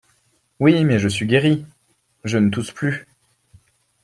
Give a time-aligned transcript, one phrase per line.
[0.59, 1.63] Oui, mais je suis guéri!…
[2.23, 3.05] je ne tousse plus!…